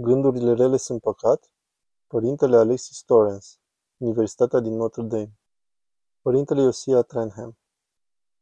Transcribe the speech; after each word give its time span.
Gândurile 0.00 0.54
rele 0.54 0.76
sunt 0.76 1.00
păcat? 1.00 1.50
Părintele 2.06 2.56
Alexis 2.56 3.02
Torrance, 3.02 3.46
Universitatea 3.96 4.60
din 4.60 4.76
Notre 4.76 5.02
Dame 5.02 5.38
Părintele 6.20 6.60
Iosia 6.60 7.02
Trenham 7.02 7.58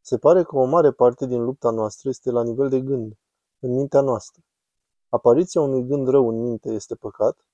Se 0.00 0.18
pare 0.18 0.42
că 0.42 0.56
o 0.56 0.64
mare 0.64 0.90
parte 0.90 1.26
din 1.26 1.44
lupta 1.44 1.70
noastră 1.70 2.08
este 2.08 2.30
la 2.30 2.42
nivel 2.42 2.68
de 2.68 2.80
gând, 2.80 3.18
în 3.58 3.74
mintea 3.74 4.00
noastră. 4.00 4.42
Apariția 5.08 5.60
unui 5.60 5.86
gând 5.86 6.08
rău 6.08 6.28
în 6.28 6.40
minte 6.40 6.68
este 6.68 6.94
păcat? 6.94 7.46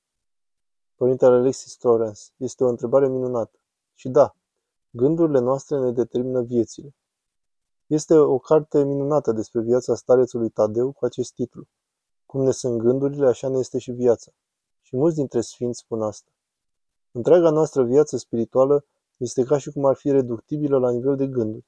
Părintele 0.95 1.35
Alexis 1.35 1.77
Torrance 1.77 2.23
este 2.37 2.65
o 2.65 2.69
întrebare 2.69 3.09
minunată. 3.09 3.59
Și 3.95 4.09
da, 4.09 4.37
gândurile 4.91 5.39
noastre 5.39 5.79
ne 5.79 5.93
determină 5.93 6.43
viețile. 6.43 6.95
Este 7.87 8.17
o 8.17 8.39
carte 8.39 8.85
minunată 8.85 9.33
despre 9.33 9.61
viața 9.61 9.95
starețului 9.95 10.49
Tadeu 10.49 10.93
cu 10.93 11.05
acest 11.05 11.35
titlu. 11.35 11.67
Cum 12.33 12.43
ne 12.43 12.51
sunt 12.51 12.79
gândurile, 12.79 13.27
așa 13.27 13.49
ne 13.49 13.59
este 13.59 13.79
și 13.79 13.91
viața. 13.91 14.33
Și 14.81 14.97
mulți 14.97 15.17
dintre 15.17 15.41
sfinți 15.41 15.79
spun 15.79 16.03
asta. 16.03 16.31
Întreaga 17.11 17.51
noastră 17.51 17.83
viață 17.83 18.17
spirituală 18.17 18.85
este 19.17 19.45
ca 19.45 19.59
și 19.59 19.71
cum 19.71 19.85
ar 19.85 19.97
fi 19.97 20.11
reductibilă 20.11 20.79
la 20.79 20.91
nivel 20.91 21.17
de 21.17 21.27
gânduri. 21.27 21.65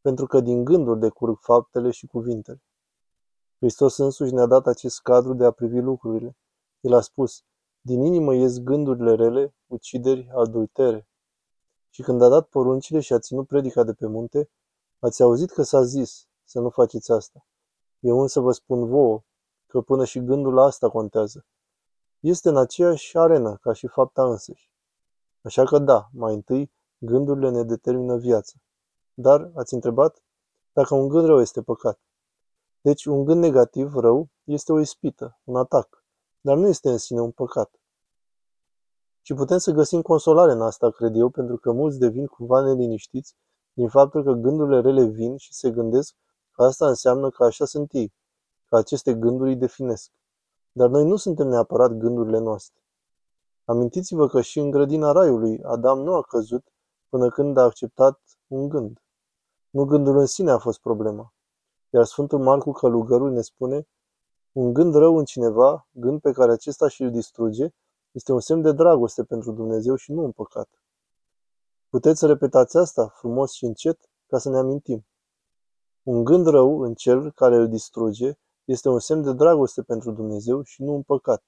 Pentru 0.00 0.26
că 0.26 0.40
din 0.40 0.64
gânduri 0.64 1.00
decurg 1.00 1.38
faptele 1.40 1.90
și 1.90 2.06
cuvintele. 2.06 2.62
Hristos 3.58 3.96
însuși 3.96 4.34
ne-a 4.34 4.46
dat 4.46 4.66
acest 4.66 5.00
cadru 5.00 5.34
de 5.34 5.44
a 5.44 5.50
privi 5.50 5.80
lucrurile. 5.80 6.36
El 6.80 6.92
a 6.92 7.00
spus, 7.00 7.42
din 7.80 8.04
inimă 8.04 8.34
ies 8.34 8.58
gândurile 8.58 9.14
rele, 9.14 9.54
ucideri, 9.66 10.30
adultere. 10.34 11.08
Și 11.90 12.02
când 12.02 12.22
a 12.22 12.28
dat 12.28 12.48
poruncile 12.48 13.00
și 13.00 13.12
a 13.12 13.18
ținut 13.18 13.46
predica 13.46 13.84
de 13.84 13.92
pe 13.92 14.06
munte, 14.06 14.50
ați 14.98 15.22
auzit 15.22 15.50
că 15.50 15.62
s-a 15.62 15.82
zis 15.82 16.26
să 16.44 16.60
nu 16.60 16.68
faceți 16.68 17.12
asta. 17.12 17.46
Eu 18.00 18.20
însă 18.20 18.40
vă 18.40 18.52
spun 18.52 18.86
vouă 18.86 19.22
că 19.68 19.80
până 19.80 20.04
și 20.04 20.24
gândul 20.24 20.54
la 20.54 20.62
asta 20.62 20.88
contează. 20.88 21.46
Este 22.20 22.48
în 22.48 22.56
aceeași 22.56 23.18
arenă 23.18 23.56
ca 23.60 23.72
și 23.72 23.86
fapta 23.86 24.28
însăși. 24.28 24.70
Așa 25.42 25.64
că 25.64 25.78
da, 25.78 26.08
mai 26.12 26.34
întâi, 26.34 26.72
gândurile 26.98 27.50
ne 27.50 27.62
determină 27.62 28.16
viața. 28.16 28.52
Dar, 29.14 29.50
ați 29.54 29.74
întrebat, 29.74 30.22
dacă 30.72 30.94
un 30.94 31.08
gând 31.08 31.26
rău 31.26 31.40
este 31.40 31.62
păcat. 31.62 32.00
Deci, 32.80 33.04
un 33.04 33.24
gând 33.24 33.40
negativ, 33.40 33.94
rău, 33.94 34.28
este 34.44 34.72
o 34.72 34.80
ispită, 34.80 35.40
un 35.44 35.56
atac, 35.56 36.04
dar 36.40 36.56
nu 36.56 36.68
este 36.68 36.90
în 36.90 36.98
sine 36.98 37.20
un 37.20 37.30
păcat. 37.30 37.80
Și 39.22 39.34
putem 39.34 39.58
să 39.58 39.70
găsim 39.70 40.02
consolare 40.02 40.52
în 40.52 40.62
asta, 40.62 40.90
cred 40.90 41.16
eu, 41.16 41.28
pentru 41.28 41.56
că 41.56 41.72
mulți 41.72 41.98
devin 41.98 42.26
cumva 42.26 42.60
neliniștiți 42.60 43.36
din 43.72 43.88
faptul 43.88 44.22
că 44.24 44.32
gândurile 44.32 44.80
rele 44.80 45.04
vin 45.04 45.36
și 45.36 45.54
se 45.54 45.70
gândesc 45.70 46.14
că 46.50 46.62
asta 46.62 46.88
înseamnă 46.88 47.30
că 47.30 47.44
așa 47.44 47.64
sunt 47.64 47.92
ei, 47.92 48.14
că 48.68 48.76
aceste 48.76 49.14
gânduri 49.14 49.50
îi 49.50 49.56
definesc. 49.56 50.10
Dar 50.72 50.88
noi 50.88 51.04
nu 51.04 51.16
suntem 51.16 51.48
neapărat 51.48 51.92
gândurile 51.92 52.38
noastre. 52.38 52.82
Amintiți-vă 53.64 54.28
că 54.28 54.40
și 54.40 54.58
în 54.58 54.70
grădina 54.70 55.12
raiului 55.12 55.62
Adam 55.62 55.98
nu 56.00 56.14
a 56.14 56.22
căzut 56.22 56.64
până 57.08 57.28
când 57.28 57.56
a 57.56 57.62
acceptat 57.62 58.20
un 58.46 58.68
gând. 58.68 59.02
Nu 59.70 59.84
gândul 59.84 60.18
în 60.18 60.26
sine 60.26 60.50
a 60.50 60.58
fost 60.58 60.80
problema. 60.80 61.32
Iar 61.90 62.04
Sfântul 62.04 62.38
Marcu 62.38 62.72
Călugărul 62.72 63.30
ne 63.30 63.40
spune 63.40 63.88
un 64.52 64.72
gând 64.72 64.94
rău 64.94 65.16
în 65.16 65.24
cineva, 65.24 65.88
gând 65.90 66.20
pe 66.20 66.32
care 66.32 66.52
acesta 66.52 66.88
și 66.88 67.02
îl 67.02 67.10
distruge, 67.10 67.68
este 68.10 68.32
un 68.32 68.40
semn 68.40 68.62
de 68.62 68.72
dragoste 68.72 69.24
pentru 69.24 69.52
Dumnezeu 69.52 69.94
și 69.94 70.12
nu 70.12 70.22
un 70.22 70.32
păcat. 70.32 70.68
Puteți 71.88 72.18
să 72.18 72.26
repetați 72.26 72.76
asta 72.76 73.08
frumos 73.08 73.52
și 73.52 73.64
încet 73.64 74.10
ca 74.26 74.38
să 74.38 74.50
ne 74.50 74.58
amintim. 74.58 75.06
Un 76.02 76.24
gând 76.24 76.46
rău 76.46 76.80
în 76.80 76.94
cel 76.94 77.32
care 77.32 77.56
îl 77.56 77.68
distruge 77.68 78.38
este 78.70 78.88
un 78.88 78.98
semn 78.98 79.22
de 79.22 79.32
dragoste 79.32 79.82
pentru 79.82 80.10
Dumnezeu 80.10 80.62
și 80.62 80.82
nu 80.82 80.92
un 80.92 81.02
păcat. 81.02 81.42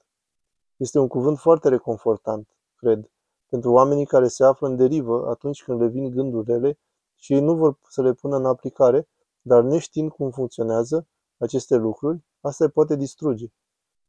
Este 0.77 0.99
un 0.99 1.09
cuvânt 1.09 1.39
foarte 1.39 1.69
reconfortant, 1.69 2.49
cred, 2.77 3.11
pentru 3.49 3.73
oamenii 3.73 4.07
care 4.07 4.29
se 4.29 4.45
află 4.45 4.69
în 4.69 4.77
derivă 4.77 5.29
atunci 5.29 5.63
când 5.63 5.81
le 5.81 5.87
vin 5.87 6.11
gânduri 6.11 6.53
rele 6.53 6.79
și 7.15 7.33
ei 7.33 7.41
nu 7.41 7.57
vor 7.57 7.79
să 7.89 8.03
le 8.03 8.13
pună 8.13 8.37
în 8.37 8.47
aplicare, 8.47 9.09
dar 9.41 9.63
neștiind 9.63 10.11
cum 10.11 10.31
funcționează 10.31 11.07
aceste 11.39 11.77
lucruri, 11.77 12.25
asta 12.41 12.65
îi 12.65 12.71
poate 12.71 12.97
distruge. 12.97 13.47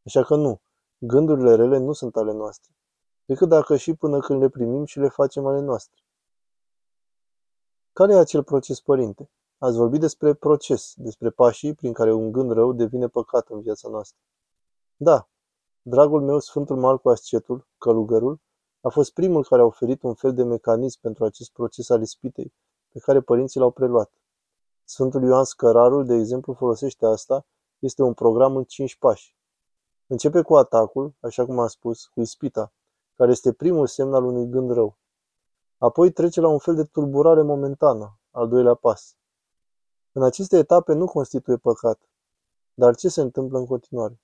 Așa 0.06 0.24
că 0.24 0.36
nu, 0.36 0.62
gândurile 0.98 1.56
rele 1.56 1.78
nu 1.78 1.94
sunt 1.94 2.16
ale 2.16 2.32
noastre, 2.32 2.72
decât 3.26 3.50
dacă 3.50 3.76
și 3.76 3.94
până 3.94 4.20
când 4.20 4.42
le 4.42 4.50
primim 4.50 4.86
și 4.86 5.00
le 5.00 5.08
facem 5.08 5.46
ale 5.46 5.60
noastre. 5.60 6.02
Care 7.94 8.14
e 8.14 8.18
acel 8.18 8.44
proces, 8.44 8.80
părinte? 8.80 9.30
Ați 9.64 9.78
vorbit 9.78 10.00
despre 10.00 10.34
proces, 10.34 10.94
despre 10.96 11.30
pașii 11.30 11.74
prin 11.74 11.94
care 11.94 12.14
un 12.14 12.32
gând 12.32 12.52
rău 12.52 12.74
devine 12.74 13.08
păcat 13.08 13.48
în 13.50 13.62
viața 13.62 13.90
noastră. 13.90 14.20
Da, 14.98 15.28
dragul 15.82 16.22
meu, 16.22 16.40
Sfântul 16.40 16.76
Marcu 16.76 17.10
Ascetul, 17.10 17.68
călugărul, 17.78 18.40
a 18.82 18.90
fost 18.90 19.14
primul 19.14 19.44
care 19.44 19.62
a 19.62 19.66
oferit 19.66 20.02
un 20.02 20.14
fel 20.14 20.34
de 20.34 20.44
mecanism 20.44 21.00
pentru 21.02 21.26
acest 21.26 21.52
proces 21.52 21.90
al 21.90 22.02
ispitei, 22.02 22.54
pe 22.92 23.00
care 23.00 23.22
părinții 23.22 23.60
l-au 23.60 23.72
preluat. 23.72 24.12
Sfântul 24.84 25.24
Ioan 25.24 25.44
Scărarul, 25.44 26.06
de 26.06 26.14
exemplu, 26.14 26.54
folosește 26.54 27.06
asta, 27.06 27.46
este 27.80 28.04
un 28.04 28.14
program 28.14 28.56
în 28.56 28.64
cinci 28.64 28.98
pași. 28.98 29.36
Începe 30.08 30.42
cu 30.42 30.56
atacul, 30.56 31.14
așa 31.20 31.46
cum 31.46 31.60
am 31.60 31.68
spus, 31.68 32.06
cu 32.06 32.22
ispita, 32.22 32.74
care 33.16 33.32
este 33.32 33.54
primul 33.54 33.88
semn 33.88 34.14
al 34.14 34.24
unui 34.24 34.50
gând 34.50 34.72
rău. 34.72 34.98
Apoi 35.78 36.12
trece 36.12 36.42
la 36.42 36.48
un 36.48 36.60
fel 36.60 36.76
de 36.76 36.84
turburare 36.84 37.42
momentană, 37.42 38.20
al 38.32 38.48
doilea 38.48 38.74
pas. 38.74 39.16
În 40.14 40.24
aceste 40.24 40.58
etape 40.58 40.94
nu 40.94 41.06
constituie 41.06 41.58
păcat. 41.58 42.00
Dar 42.74 42.96
ce 42.96 43.10
se 43.10 43.22
întâmplă 43.22 43.58
în 43.58 43.66
continuare? 43.66 44.20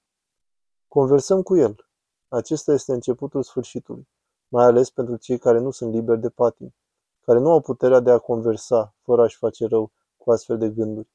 Conversăm 0.87 1.41
cu 1.41 1.57
el. 1.57 1.87
Acesta 2.27 2.73
este 2.73 2.93
începutul 2.93 3.43
sfârșitului, 3.43 4.07
mai 4.47 4.65
ales 4.65 4.89
pentru 4.89 5.15
cei 5.15 5.37
care 5.37 5.59
nu 5.59 5.71
sunt 5.71 5.93
liberi 5.93 6.19
de 6.19 6.29
patim, 6.29 6.75
care 7.21 7.39
nu 7.39 7.51
au 7.51 7.61
puterea 7.61 7.99
de 7.99 8.11
a 8.11 8.17
conversa 8.17 8.95
fără 9.01 9.21
a-și 9.21 9.37
face 9.37 9.65
rău 9.65 9.91
cu 10.17 10.31
astfel 10.31 10.57
de 10.57 10.69
gânduri. 10.69 11.09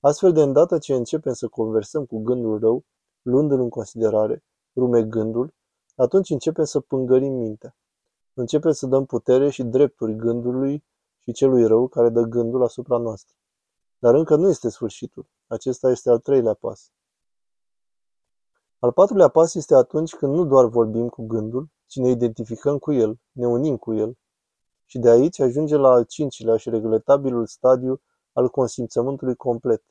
Astfel 0.00 0.32
de 0.32 0.42
îndată 0.42 0.78
ce 0.78 0.94
începem 0.94 1.32
să 1.32 1.48
conversăm 1.48 2.04
cu 2.04 2.18
gândul 2.18 2.58
rău, 2.58 2.84
luându-l 3.22 3.60
în 3.60 3.68
considerare, 3.68 4.44
rume 4.76 5.02
gândul, 5.02 5.54
atunci 5.96 6.30
începem 6.30 6.64
să 6.64 6.80
pângărim 6.80 7.32
mintea. 7.32 7.76
Începem 8.34 8.72
să 8.72 8.86
dăm 8.86 9.04
putere 9.04 9.50
și 9.50 9.62
drepturi 9.62 10.16
gândului 10.16 10.84
și 11.18 11.32
celui 11.32 11.66
rău 11.66 11.88
care 11.88 12.08
dă 12.08 12.22
gândul 12.22 12.62
asupra 12.62 12.96
noastră. 12.96 13.37
Dar 13.98 14.14
încă 14.14 14.36
nu 14.36 14.48
este 14.48 14.68
sfârșitul. 14.68 15.26
Acesta 15.46 15.90
este 15.90 16.10
al 16.10 16.18
treilea 16.18 16.54
pas. 16.54 16.92
Al 18.78 18.92
patrulea 18.92 19.28
pas 19.28 19.54
este 19.54 19.74
atunci 19.74 20.14
când 20.14 20.34
nu 20.34 20.44
doar 20.44 20.64
vorbim 20.64 21.08
cu 21.08 21.26
gândul, 21.26 21.68
ci 21.86 21.96
ne 21.96 22.08
identificăm 22.08 22.78
cu 22.78 22.92
el, 22.92 23.20
ne 23.32 23.46
unim 23.46 23.76
cu 23.76 23.94
el. 23.94 24.18
Și 24.84 24.98
de 24.98 25.08
aici 25.08 25.40
ajunge 25.40 25.76
la 25.76 25.88
al 25.88 26.04
cincilea 26.04 26.56
și 26.56 26.70
regretabilul 26.70 27.46
stadiu 27.46 28.00
al 28.32 28.48
consimțământului 28.48 29.34
complet. 29.34 29.82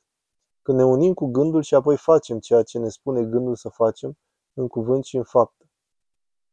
Când 0.61 0.77
ne 0.77 0.85
unim 0.85 1.13
cu 1.13 1.25
gândul 1.25 1.61
și 1.61 1.75
apoi 1.75 1.97
facem 1.97 2.39
ceea 2.39 2.63
ce 2.63 2.79
ne 2.79 2.89
spune 2.89 3.23
gândul 3.23 3.55
să 3.55 3.69
facem, 3.69 4.17
în 4.53 4.67
cuvânt 4.67 5.03
și 5.03 5.17
în 5.17 5.23
faptă. 5.23 5.69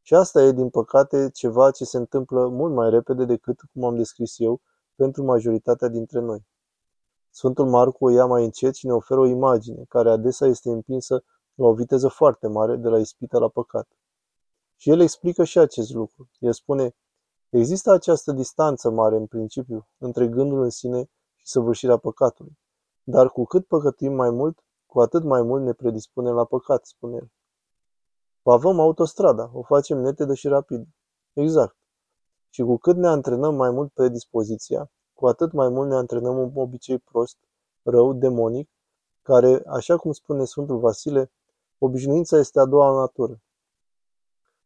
Și 0.02 0.14
asta 0.14 0.42
e, 0.42 0.52
din 0.52 0.70
păcate, 0.70 1.30
ceva 1.30 1.70
ce 1.70 1.84
se 1.84 1.96
întâmplă 1.96 2.48
mult 2.48 2.74
mai 2.74 2.90
repede 2.90 3.24
decât, 3.24 3.60
cum 3.72 3.84
am 3.84 3.96
descris 3.96 4.38
eu, 4.38 4.60
pentru 4.94 5.24
majoritatea 5.24 5.88
dintre 5.88 6.20
noi. 6.20 6.46
Sfântul 7.36 7.66
Marcu 7.68 8.04
o 8.04 8.10
ia 8.10 8.24
mai 8.24 8.44
încet 8.44 8.74
și 8.74 8.86
ne 8.86 8.92
oferă 8.92 9.20
o 9.20 9.26
imagine, 9.26 9.84
care 9.88 10.10
adesea 10.10 10.48
este 10.48 10.70
împinsă 10.70 11.24
la 11.54 11.66
o 11.66 11.74
viteză 11.74 12.08
foarte 12.08 12.46
mare 12.46 12.76
de 12.76 12.88
la 12.88 12.98
ispită 12.98 13.38
la 13.38 13.48
păcat. 13.48 13.88
Și 14.76 14.90
el 14.90 15.00
explică 15.00 15.44
și 15.44 15.58
acest 15.58 15.92
lucru. 15.92 16.30
El 16.38 16.52
spune, 16.52 16.94
există 17.48 17.90
această 17.90 18.32
distanță 18.32 18.90
mare 18.90 19.16
în 19.16 19.26
principiu 19.26 19.88
între 19.98 20.28
gândul 20.28 20.62
în 20.62 20.70
sine 20.70 21.02
și 21.36 21.46
săvârșirea 21.46 21.96
păcatului. 21.96 22.58
Dar 23.02 23.30
cu 23.30 23.44
cât 23.44 23.66
păcătuim 23.66 24.12
mai 24.12 24.30
mult, 24.30 24.64
cu 24.86 25.00
atât 25.00 25.24
mai 25.24 25.42
mult 25.42 25.64
ne 25.64 25.72
predispunem 25.72 26.34
la 26.34 26.44
păcat, 26.44 26.84
spune 26.84 27.14
el. 27.14 27.30
Pavăm 28.42 28.80
autostrada, 28.80 29.50
o 29.52 29.62
facem 29.62 29.98
netedă 29.98 30.34
și 30.34 30.48
rapidă. 30.48 30.86
Exact. 31.32 31.76
Și 32.50 32.62
cu 32.62 32.76
cât 32.76 32.96
ne 32.96 33.06
antrenăm 33.06 33.54
mai 33.54 33.70
mult 33.70 33.92
predispoziția, 33.92 34.90
cu 35.24 35.30
atât 35.30 35.52
mai 35.52 35.68
mult 35.68 35.88
ne 35.88 35.94
antrenăm 35.94 36.38
un 36.38 36.50
obicei 36.54 36.98
prost, 36.98 37.36
rău, 37.82 38.12
demonic, 38.12 38.68
care, 39.22 39.62
așa 39.66 39.96
cum 39.96 40.12
spune 40.12 40.44
Sfântul 40.44 40.78
Vasile, 40.78 41.30
obișnuința 41.78 42.38
este 42.38 42.60
a 42.60 42.64
doua 42.64 42.98
natură. 42.98 43.40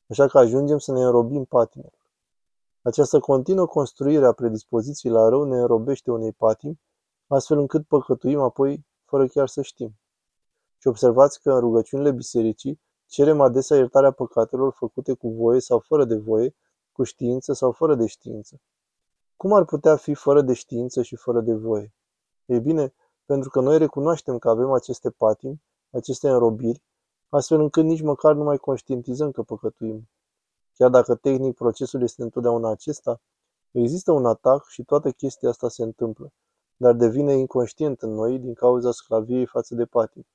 Așa 0.09 0.27
că 0.27 0.39
ajungem 0.39 0.79
să 0.79 0.93
ne 0.93 1.03
înrobim 1.03 1.45
patimilor. 1.45 1.93
Această 2.83 3.19
continuă 3.19 3.67
construire 3.67 4.27
a 4.27 4.33
predispoziției 4.33 5.13
la 5.13 5.29
rău 5.29 5.45
ne 5.45 5.57
înrobește 5.57 6.11
unei 6.11 6.33
patimi, 6.33 6.81
astfel 7.27 7.59
încât 7.59 7.87
păcătuim 7.87 8.41
apoi 8.41 8.87
fără 9.05 9.27
chiar 9.27 9.49
să 9.49 9.63
știm. 9.63 9.99
Și 10.79 10.89
observați 10.89 11.43
că 11.43 11.53
în 11.53 11.61
rugăciunile 11.61 12.11
bisericii 12.11 12.81
cerem 13.07 13.41
adesea 13.41 13.77
iertarea 13.77 14.11
păcatelor 14.11 14.73
făcute 14.73 15.13
cu 15.13 15.29
voie 15.29 15.61
sau 15.61 15.79
fără 15.79 16.05
de 16.05 16.17
voie, 16.17 16.55
cu 16.93 17.03
știință 17.03 17.53
sau 17.53 17.73
fără 17.73 17.95
de 17.95 18.07
știință. 18.07 18.61
Cum 19.39 19.53
ar 19.53 19.65
putea 19.65 19.97
fi 19.97 20.15
fără 20.15 20.43
de 20.43 20.53
știință 20.53 21.03
și 21.03 21.17
fără 21.17 21.41
de 21.41 21.55
voie? 21.55 21.93
Ei 22.47 22.61
bine, 22.61 22.95
pentru 23.25 23.51
că 23.51 23.61
noi 23.61 23.79
recunoaștem 23.79 24.39
că 24.39 24.49
avem 24.49 24.71
aceste 24.73 25.11
patimi, 25.11 25.63
aceste 25.91 26.29
înrobiri, 26.29 26.83
astfel 27.29 27.61
încât 27.61 27.85
nici 27.85 28.01
măcar 28.01 28.35
nu 28.35 28.45
mai 28.45 28.57
conștientizăm 28.57 29.31
că 29.31 29.43
păcătuim. 29.43 30.09
Chiar 30.75 30.91
dacă 30.91 31.15
tehnic 31.15 31.55
procesul 31.55 32.03
este 32.03 32.23
întotdeauna 32.23 32.71
acesta, 32.71 33.21
există 33.71 34.13
un 34.13 34.27
atac 34.27 34.67
și 34.69 34.85
toată 34.85 35.11
chestia 35.11 35.49
asta 35.49 35.69
se 35.69 35.83
întâmplă, 35.83 36.33
dar 36.77 36.95
devine 36.95 37.33
inconștient 37.33 38.03
în 38.03 38.11
noi 38.11 38.39
din 38.39 38.55
cauza 38.55 38.91
sclaviei 38.91 39.47
față 39.47 39.75
de 39.75 39.85
patim. 39.85 40.27